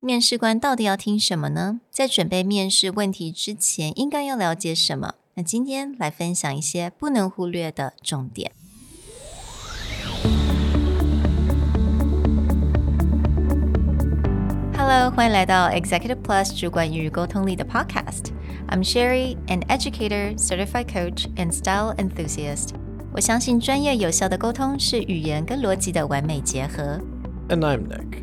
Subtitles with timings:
[0.00, 1.80] 面试官到底要听什么呢？
[1.90, 5.14] 在准备面试问题之前，应该要了解什么？
[5.34, 8.52] 那今天来分享一些不能忽略的重点。
[14.76, 22.68] Hello，欢迎来到 Executive Plus 主管与沟通力的 Podcast。I'm Sherry, an educator, certified coach, and style enthusiast。
[23.12, 27.00] 我相信专业有效的沟通是语言跟逻辑的完美结合。
[27.48, 28.22] And I'm Nick,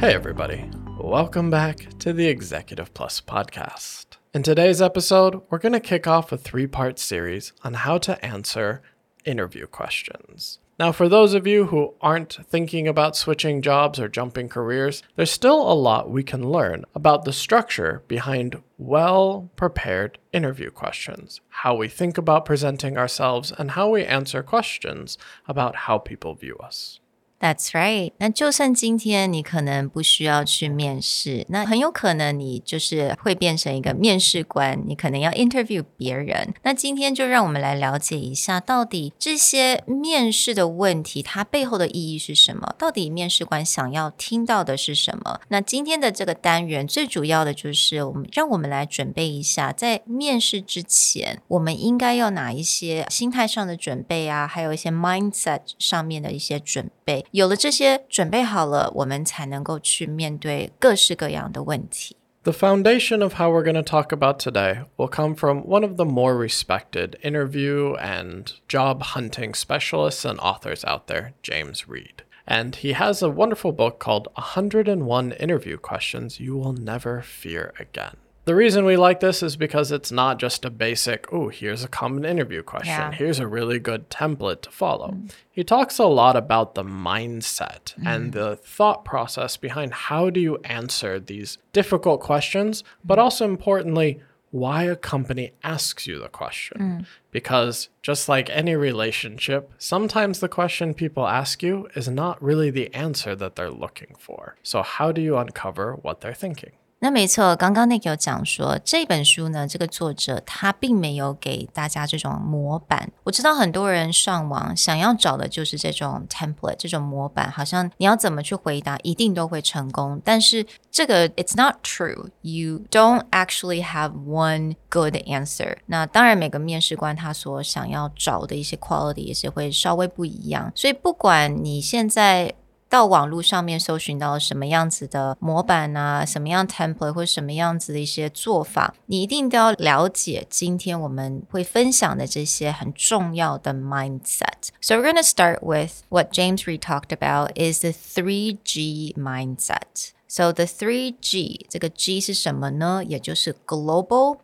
[0.00, 0.64] Hey, everybody.
[0.98, 4.16] Welcome back to the Executive Plus podcast.
[4.32, 8.24] In today's episode, we're going to kick off a three part series on how to
[8.24, 8.80] answer
[9.26, 10.58] interview questions.
[10.78, 15.30] Now, for those of you who aren't thinking about switching jobs or jumping careers, there's
[15.30, 21.74] still a lot we can learn about the structure behind well prepared interview questions, how
[21.74, 27.00] we think about presenting ourselves, and how we answer questions about how people view us.
[27.40, 28.12] That's right。
[28.18, 36.52] 那就算今天你可能不需要去面试，那很有可能你就是会变成一个面试官，你可能要 interview 别人。
[36.64, 42.74] 那今天就让我们来了解一下，到底这些面试的问题它背后的意义是什么？
[42.76, 45.40] 到底面试官想要听到的是什么？
[45.48, 57.24] 那今天的这个单元最主要的就是我们让我们来准备一下，在面试之前，我们应该要哪一些心态上的准备啊，还有一些 mindset 上面的一些准备。
[57.31, 62.17] 有了这些准备好了，我们才能够去面对各式各样的问题。
[62.43, 66.05] The foundation of how we're going to talk about today will come from one of the
[66.05, 72.23] more respected interview and job hunting specialists and authors out there, James Reed.
[72.47, 78.17] And he has a wonderful book called 101 Interview Questions You Will Never Fear Again.
[78.50, 81.88] The reason we like this is because it's not just a basic, oh, here's a
[81.88, 82.88] common interview question.
[82.88, 83.12] Yeah.
[83.12, 85.12] Here's a really good template to follow.
[85.12, 85.30] Mm.
[85.52, 88.04] He talks a lot about the mindset mm.
[88.04, 93.22] and the thought process behind how do you answer these difficult questions, but mm.
[93.22, 96.80] also importantly, why a company asks you the question.
[96.80, 97.06] Mm.
[97.30, 102.92] Because just like any relationship, sometimes the question people ask you is not really the
[102.92, 104.56] answer that they're looking for.
[104.64, 106.72] So, how do you uncover what they're thinking?
[107.02, 113.10] 那没错，刚刚那个有讲说这本书呢，这个作者他并没有给大家这种模板。
[113.24, 120.20] 我知道很多人上网想要找的就是这种 template 这种模板，好像你要怎么去回答一定都会成功。
[120.22, 122.28] 但是这个 it's not true.
[122.42, 125.78] You don't actually have one good answer.
[125.86, 130.70] 那当然每个面试官他所想要找的一些 quality 也是会稍微不一样。
[130.74, 132.52] 所以不管你现在。
[132.89, 140.45] 到网络上面搜寻到什么样子的模板啊，什么样 template 或什么样子的一些做法，你一定都要了解。
[140.49, 149.13] 今天我们会分享的这些很重要的 mindset。So we're going to start with what James Reed talked about is the three G
[149.17, 150.11] mindset.
[150.27, 153.03] So the three G 这个 G 是什么呢？
[153.05, 154.37] 也就是 global,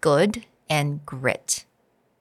[0.00, 1.62] good and grit。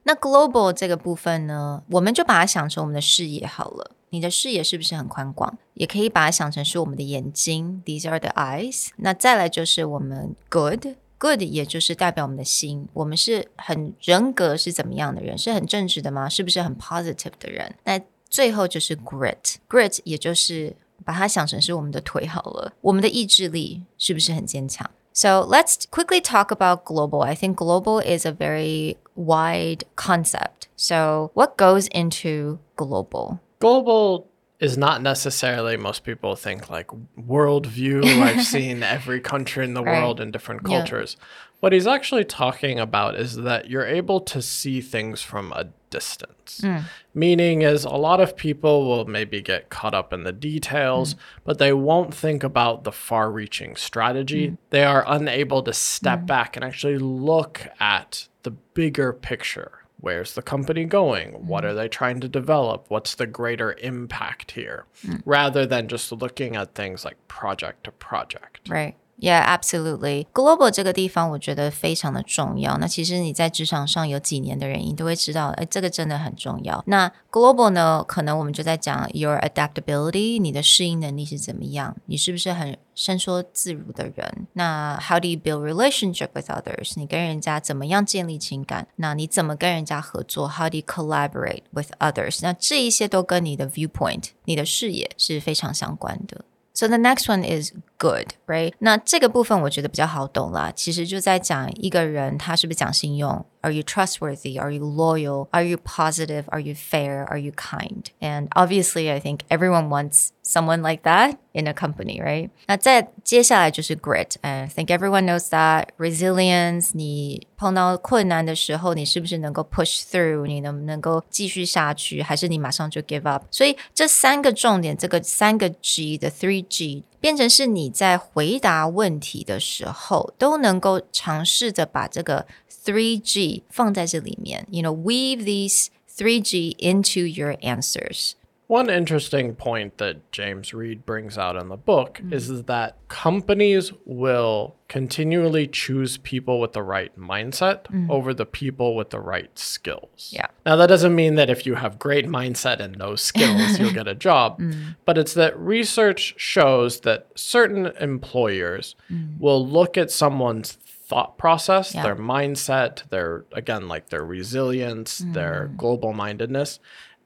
[0.04, 3.92] 那 global 这个部分呢，我们就把它想成我们的视野好了。
[4.10, 5.58] 你的视野是不是很宽广？
[5.74, 8.90] 也可以把它想成是我们的眼睛，These are the eyes。
[8.98, 12.88] 那再来就是我们 good，good 也就是代表我们的心。
[12.94, 15.38] 我们是很人格是怎么样的人？
[15.38, 16.30] 是很正直的吗？
[16.30, 17.76] 是不是很 positive 的人？
[17.84, 18.00] 那
[18.30, 22.74] 最后就是 grit，grit 也就是把它想成是我们的腿好了。
[22.82, 24.90] 我们的意志力是不是很坚强？
[25.14, 27.24] So let's quickly talk about global.
[27.24, 30.68] I think global is a very wide concept.
[30.76, 33.38] So what goes into global?
[33.61, 36.89] Global is not necessarily most people think like
[37.19, 38.05] worldview.
[38.23, 40.01] I've seen every country in the right.
[40.01, 41.17] world in different cultures.
[41.19, 41.27] Yeah.
[41.61, 46.61] What he's actually talking about is that you're able to see things from a distance.
[46.63, 46.85] Mm.
[47.13, 51.19] Meaning is a lot of people will maybe get caught up in the details, mm.
[51.45, 54.51] but they won't think about the far-reaching strategy.
[54.51, 54.59] Mm.
[54.71, 56.27] They are unable to step mm.
[56.27, 61.32] back and actually look at the bigger picture Where's the company going?
[61.32, 61.48] Mm.
[61.48, 62.86] What are they trying to develop?
[62.90, 64.86] What's the greater impact here?
[65.08, 65.22] Mm.
[65.26, 68.70] Rather than just looking at things like project to project.
[68.70, 68.96] Right.
[69.18, 70.28] Yeah, absolutely.
[70.34, 72.78] Global 这个地方我觉得非常的重要。
[72.78, 76.84] 那其实你在职场上有几年的人，你都会知道，哎，这个真的很重要。
[76.88, 81.96] 那 global 呢，可能我们就在讲 your adaptability，你的适应能力是怎么样？
[82.08, 84.48] 你是不是很 伸缩自如的人？
[84.54, 86.94] 那 how do you build relationship with others？
[86.96, 88.88] 你跟人家怎么样建立情感？
[88.96, 90.48] 那你怎么跟人家合作？
[90.48, 92.40] How do you collaborate with others？
[92.42, 96.46] 那这一些都跟你的 viewpoint，你的视野是非常相关的。
[96.74, 98.74] So the next one is good, right?
[98.80, 100.72] 那这个部分我觉得比较好懂啦。
[100.76, 103.46] 其实就在讲一个人他是不是讲信用。
[103.62, 104.60] Are you trustworthy?
[104.60, 105.48] Are you loyal?
[105.50, 106.44] Are you positive?
[106.50, 107.26] Are you fair?
[107.26, 108.04] Are you kind?
[108.20, 112.52] And obviously, I think everyone wants someone like that in a company, right?
[112.68, 114.36] 那再接下来就是 grit.
[114.42, 116.92] I think everyone knows that resilience.
[116.94, 120.46] 你碰到困难的时候，你是不是能够 push through？
[120.46, 123.46] 你能不能够继续下去，还是你马上就 give up？
[123.50, 132.47] 所以这三个重点，这个三个 G 的 three G 变成是你在回答问题的时候都能够尝试着把这个
[132.85, 138.33] three G 放在这里面，you know weave these three G into your answers。
[138.71, 142.33] One interesting point that James Reed brings out in the book mm.
[142.33, 148.09] is that companies will continually choose people with the right mindset mm.
[148.09, 150.31] over the people with the right skills.
[150.33, 150.47] Yeah.
[150.65, 154.07] Now that doesn't mean that if you have great mindset and no skills you'll get
[154.07, 154.95] a job, mm.
[155.05, 159.37] but it's that research shows that certain employers mm.
[159.41, 160.79] will look at someone's
[161.11, 162.05] thought process, yeah.
[162.05, 165.77] their mindset, their again like their resilience, their mm.
[165.77, 166.79] global mindedness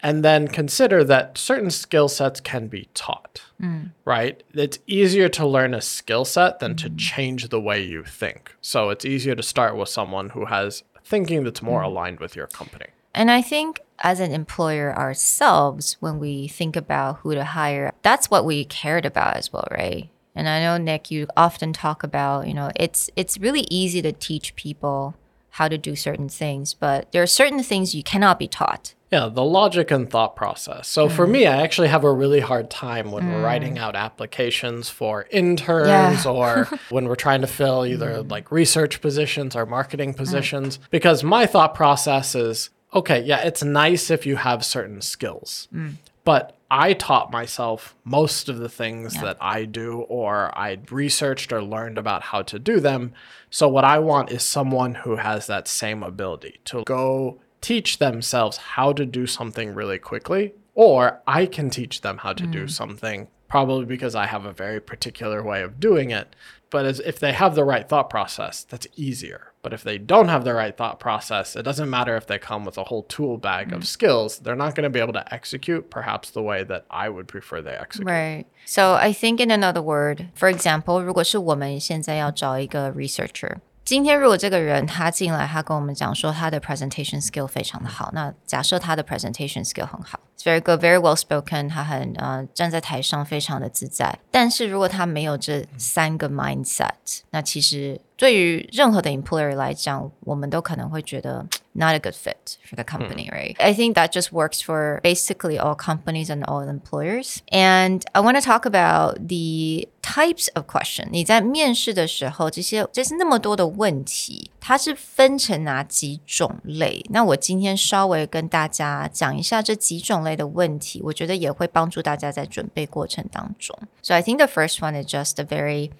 [0.04, 3.90] and then consider that certain skill sets can be taught, mm.
[4.04, 4.42] right?
[4.52, 8.54] It's easier to learn a skill set than to change the way you think.
[8.60, 11.86] So it's easier to start with someone who has thinking that's more mm.
[11.86, 12.84] aligned with your company.
[13.14, 18.30] And I think as an employer ourselves, when we think about who to hire, that's
[18.30, 20.10] what we cared about as well, right?
[20.34, 24.12] And I know Nick, you often talk about, you know, it's it's really easy to
[24.12, 25.14] teach people
[25.54, 28.92] how to do certain things, but there are certain things you cannot be taught.
[29.12, 30.88] Yeah, the logic and thought process.
[30.88, 31.12] So mm.
[31.12, 33.28] for me, I actually have a really hard time when mm.
[33.32, 36.28] we're writing out applications for interns yeah.
[36.28, 38.28] or when we're trying to fill either mm.
[38.28, 40.16] like research positions or marketing mm.
[40.16, 45.68] positions because my thought process is okay, yeah, it's nice if you have certain skills.
[45.72, 45.94] Mm.
[46.24, 49.22] But I taught myself most of the things yeah.
[49.22, 53.12] that I do, or I researched or learned about how to do them.
[53.50, 58.56] So, what I want is someone who has that same ability to go teach themselves
[58.56, 62.52] how to do something really quickly, or I can teach them how to mm.
[62.52, 66.34] do something, probably because I have a very particular way of doing it.
[66.70, 69.53] But as, if they have the right thought process, that's easier.
[69.63, 72.63] But if they don't have the right thought process, it doesn't matter if they come
[72.63, 73.75] with a whole tool bag mm.
[73.75, 77.09] of skills, they're not going to be able to execute perhaps the way that I
[77.09, 78.07] would prefer they execute.
[78.07, 78.45] Right.
[78.65, 89.87] So I think in another word, for example, 如果是我们现在要找一个 researcher，今天如果这个人他进来，他跟我们讲说他的 presentation skill 非常的好，那假设他的 presentation skill
[89.87, 94.19] 很好，it's very good, very well spoken，他很呃站在台上非常的自在。
[94.29, 103.31] 但是如果他没有这三个 mindset，那其实 对于任何的 employer 来讲，我们都可能会觉得 not a good fit for the company, mm.
[103.31, 103.55] right?
[103.57, 107.37] I think that just works for basically all companies and all employers.
[107.47, 111.07] And I want to talk about the types of question.
[111.11, 117.05] 你在面试的时候，这些这是那么多的问题，它是分成哪几种类？
[117.09, 123.77] 那我今天稍微跟大家讲一下这几种类的问题，我觉得也会帮助大家在准备过程当中。
[124.01, 125.91] So I think the first one is just a very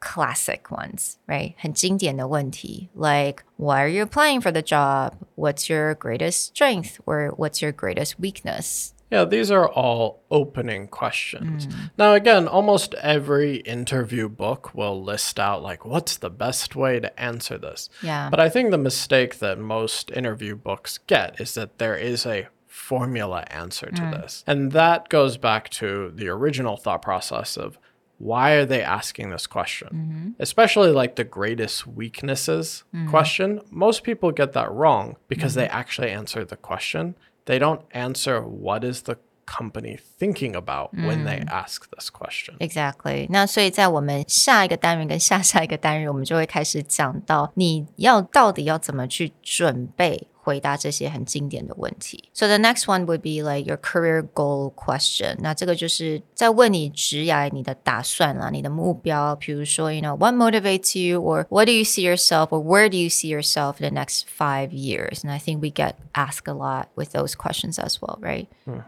[0.00, 1.54] classic ones, right?
[1.58, 5.14] 很经典的问题，like why are you applying for the job?
[5.36, 8.92] What's your greatest strength or what's your greatest weakness?
[9.10, 11.68] Yeah, these are all opening questions.
[11.68, 11.90] Mm.
[11.96, 17.20] Now, again, almost every interview book will list out, like, what's the best way to
[17.20, 17.88] answer this?
[18.02, 18.28] Yeah.
[18.30, 22.48] But I think the mistake that most interview books get is that there is a
[22.66, 24.10] formula answer to mm.
[24.10, 24.42] this.
[24.44, 27.78] And that goes back to the original thought process of
[28.20, 29.88] why are they asking this question?
[29.92, 30.30] Mm-hmm.
[30.40, 33.10] Especially like the greatest weaknesses mm-hmm.
[33.10, 33.60] question.
[33.70, 35.60] Most people get that wrong because mm-hmm.
[35.60, 37.14] they actually answer the question.
[37.44, 42.56] They don't answer what is the company thinking about when they ask this question.
[42.58, 43.28] Exactly.
[43.30, 52.30] 那所以在我们下一个单元跟下下一个单元，我们就会开始讲到你要到底要怎么去准备 回答这些很经典的问题。
[52.32, 55.36] So the next one would be like your career goal question。
[55.40, 59.34] 那这个就是在问你职业你的打算啦，你的目标。
[59.36, 63.28] 比如说，you know what motivates you, or what do you see yourself, or where do you see
[63.28, 65.24] yourself in the next five years?
[65.24, 68.46] And I think we get asked a lot with those questions as well, right?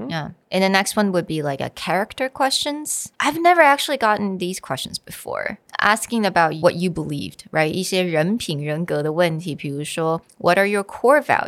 [0.09, 0.31] Yeah.
[0.51, 3.13] And the next one would be like a character questions.
[3.19, 5.59] I've never actually gotten these questions before.
[5.81, 7.71] Asking about what you believed, right?
[7.71, 11.42] 一些人品人格的问题，比如说 What are your core values?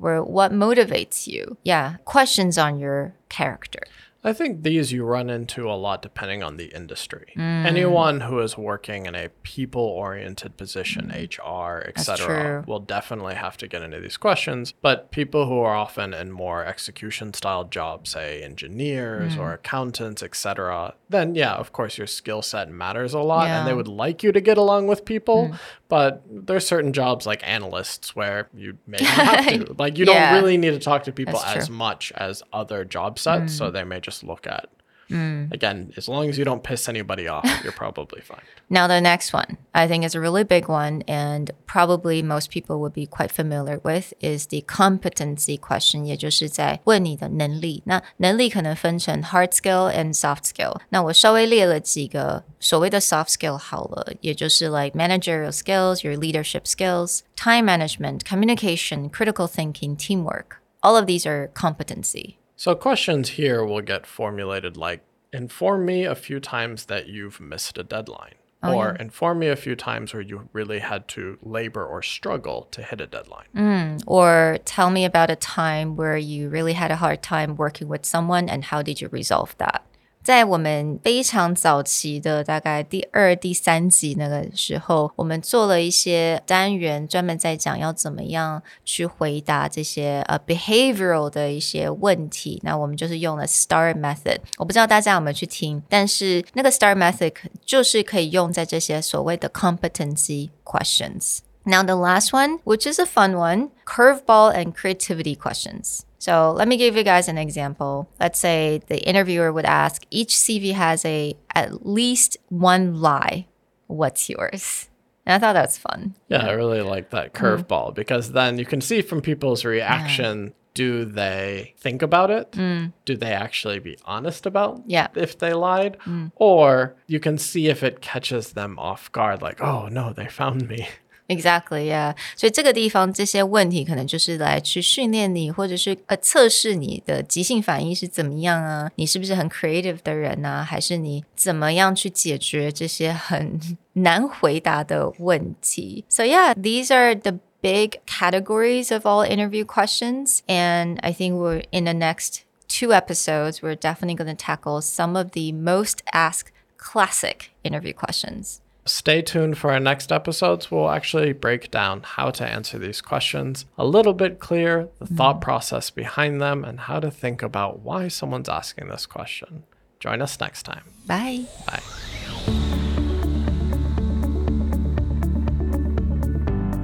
[0.00, 1.56] Or what motivates you?
[1.62, 3.80] Yeah, questions on your character.
[4.26, 7.34] I think these you run into a lot depending on the industry.
[7.36, 7.66] Mm.
[7.66, 11.38] Anyone who is working in a people oriented position, mm.
[11.38, 14.72] HR, etc., will definitely have to get into these questions.
[14.80, 19.54] But people who are often in more execution style jobs, say engineers or mm.
[19.54, 23.88] accountants, etc., then yeah, of course, your skill set matters a lot and they would
[23.88, 25.54] like you to get along with people.
[25.94, 29.74] But there's certain jobs like analysts where you may not have to.
[29.78, 30.32] Like, you Yeah.
[30.32, 31.76] don't really need to talk to people as true.
[31.76, 33.54] much as other job sets.
[33.56, 33.72] So mm.
[33.74, 34.68] they may just look at.
[35.11, 38.43] Again, as long as you don't piss anybody off, you're probably fine.
[38.69, 42.79] Now, the next one, I think is a really big one, and probably most people
[42.81, 47.81] would be quite familiar with, is the competency question，也就是在问你的能力。
[47.87, 50.79] 那能力可能分成 hard skill and soft skill。
[50.89, 60.57] 那我稍微列了几个所谓的 soft skill 好了，也就是 like managerial skills, your leadership skills, time management, communication, critical thinking, teamwork.
[60.81, 62.35] All of these are competency.
[62.64, 65.02] So, questions here will get formulated like
[65.34, 68.36] inform me a few times that you've missed a deadline.
[68.62, 72.66] Oh, or inform me a few times where you really had to labor or struggle
[72.70, 73.48] to hit a deadline.
[73.54, 77.86] Mm, or tell me about a time where you really had a hard time working
[77.86, 79.84] with someone and how did you resolve that?
[80.24, 92.58] 在我们非常早期的大概第二、第三集那个时候，我们做了一些单元，专门在讲要怎么样去回答这些呃 behavioral 的一些问题。
[92.64, 101.40] 那我们就是用了 STAR method，我不知道大家有没有去听，但是那个 STAR method 就是可以用在这些所谓的 competency questions。
[101.66, 106.04] Now, the last one, which is a fun one curveball and creativity questions.
[106.18, 108.08] So, let me give you guys an example.
[108.18, 113.46] Let's say the interviewer would ask each CV has a at least one lie.
[113.86, 114.88] What's yours?
[115.26, 116.14] And I thought that was fun.
[116.28, 117.44] Yeah, I really like that mm-hmm.
[117.44, 122.50] curveball because then you can see from people's reaction do they think about it?
[122.52, 122.92] Mm.
[123.04, 125.06] Do they actually be honest about Yeah.
[125.14, 125.96] if they lied?
[126.04, 126.32] Mm.
[126.34, 130.68] Or you can see if it catches them off guard, like, oh no, they found
[130.68, 130.88] me.
[131.27, 132.15] Exactly, yeah.
[132.35, 138.89] 所以这个地方这些问题可能就是来去训练你，或者是呃测试你的即兴反应是怎么样啊？
[138.95, 140.63] 你是不是很 creative 的人啊？
[140.63, 143.59] 还是你怎么样去解决这些很
[143.93, 146.03] 难回答的问题？
[146.09, 151.83] So yeah, these are the big categories of all interview questions, and I think we're in
[151.83, 157.51] the next two episodes, we're definitely going to tackle some of the most asked classic
[157.63, 158.61] interview questions.
[158.85, 160.71] Stay tuned for our next episodes.
[160.71, 165.41] We'll actually break down how to answer these questions a little bit clear, the thought
[165.41, 169.63] process behind them, and how to think about why someone's asking this question.
[169.99, 170.85] Join us next time.
[171.05, 171.45] Bye.
[171.67, 171.81] Bye.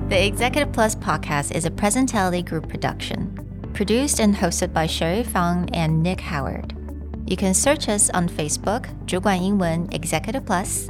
[0.10, 3.34] The Executive Plus podcast is a Presentality Group production,
[3.74, 6.76] produced and hosted by Sherry Fang and Nick Howard.
[7.26, 10.90] You can search us on Facebook, 主管英文 Executive Plus.